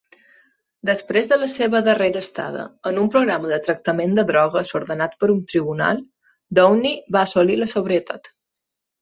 Després 0.89 1.27
de 1.31 1.37
la 1.41 1.49
seva 1.55 1.81
darrera 1.87 2.23
estada 2.25 2.63
en 2.91 2.97
un 3.01 3.11
programa 3.17 3.51
de 3.51 3.59
tractament 3.67 4.17
de 4.21 4.25
drogues 4.33 4.73
ordenat 4.81 5.15
pe 5.21 5.31
un 5.35 5.43
tribunal, 5.53 6.01
Downey 6.61 6.99
va 7.19 7.23
assolir 7.29 7.61
la 7.63 7.71
sobrietat. 7.77 8.33